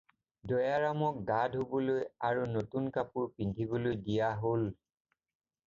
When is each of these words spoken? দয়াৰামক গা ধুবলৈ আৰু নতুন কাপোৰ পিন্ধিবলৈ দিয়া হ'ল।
দয়াৰামক 0.51 1.19
গা 1.27 1.41
ধুবলৈ 1.57 2.01
আৰু 2.31 2.47
নতুন 2.55 2.89
কাপোৰ 2.97 3.29
পিন্ধিবলৈ 3.37 4.03
দিয়া 4.09 4.33
হ'ল। 4.49 4.69